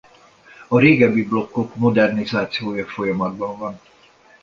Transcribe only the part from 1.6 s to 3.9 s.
modernizációja folyamatban van.